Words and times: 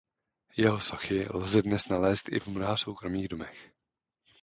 Jeho 0.59 0.79
sochy 0.87 1.21
lze 1.41 1.61
dnes 1.67 1.83
nalézt 1.91 2.27
v 2.41 2.45
mnoha 2.47 2.75
soukromých 2.75 3.27
domech. 3.31 3.59